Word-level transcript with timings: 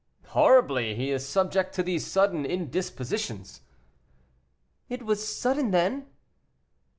"Horribly, 0.29 0.95
he 0.95 1.11
is 1.11 1.29
subject 1.29 1.75
to 1.75 1.83
these 1.83 2.07
sudden 2.07 2.43
indispositions." 2.43 3.61
"It 4.89 5.03
was 5.05 5.27
sudden, 5.37 5.69
then?" 5.69 6.07